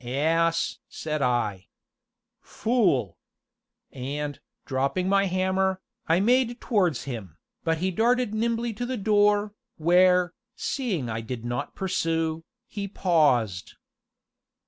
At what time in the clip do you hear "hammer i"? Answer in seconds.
5.27-6.19